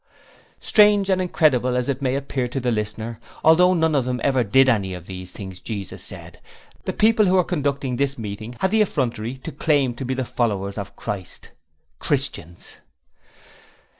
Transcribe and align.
Strange 0.59 1.11
and 1.11 1.21
incredible 1.21 1.75
as 1.77 1.87
it 1.87 2.01
may 2.01 2.15
appear 2.15 2.47
to 2.47 2.59
the 2.59 2.71
reader, 2.71 3.19
although 3.43 3.75
none 3.75 3.93
of 3.93 4.03
them 4.03 4.19
ever 4.23 4.43
did 4.43 4.67
any 4.67 4.95
of 4.95 5.05
the 5.05 5.27
things 5.27 5.59
Jesus 5.61 6.03
said, 6.03 6.41
the 6.85 6.91
people 6.91 7.27
who 7.27 7.35
were 7.35 7.43
conducting 7.43 7.97
this 7.97 8.17
meeting 8.17 8.55
had 8.61 8.71
the 8.71 8.81
effrontery 8.81 9.37
to 9.37 9.51
claim 9.51 9.93
to 9.93 10.03
be 10.03 10.15
followers 10.15 10.79
of 10.79 10.95
Christ 10.95 11.51
Christians! 11.99 12.77